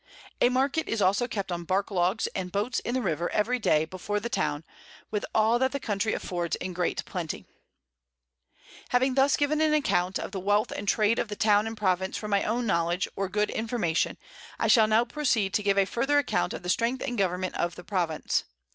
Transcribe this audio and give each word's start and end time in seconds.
A 0.41 0.49
Market 0.49 0.89
is 0.89 0.99
also 0.99 1.27
kept 1.27 1.51
on 1.51 1.63
Bark 1.63 1.91
Logs 1.91 2.25
and 2.33 2.51
Boats 2.51 2.79
in 2.79 2.95
the 2.95 3.03
River 3.03 3.29
every 3.31 3.59
day 3.59 3.85
before 3.85 4.19
the 4.19 4.29
Town, 4.29 4.63
with 5.11 5.23
all 5.35 5.59
that 5.59 5.73
the 5.73 5.79
Country 5.79 6.13
affords 6.15 6.55
in 6.55 6.73
great 6.73 7.05
plenty. 7.05 7.45
Having 8.89 9.13
thus 9.13 9.37
given 9.37 9.61
an 9.61 9.75
account 9.75 10.17
of 10.17 10.31
the 10.31 10.39
Wealth 10.39 10.71
and 10.71 10.87
Trade 10.87 11.19
of 11.19 11.27
the 11.27 11.35
Town 11.35 11.67
and 11.67 11.77
Province 11.77 12.17
from 12.17 12.31
my 12.31 12.41
own 12.43 12.65
Knowledge, 12.65 13.09
or 13.15 13.29
good 13.29 13.51
Information, 13.51 14.17
I 14.57 14.65
shall 14.67 14.87
now 14.87 15.05
proceed 15.05 15.53
to 15.53 15.61
give 15.61 15.77
a 15.77 15.85
further 15.85 16.17
Account 16.17 16.53
of 16.55 16.63
the 16.63 16.69
Strength 16.69 17.03
and 17.05 17.15
Government 17.15 17.53
of 17.53 17.75
the 17.75 17.83
Province. 17.83 18.45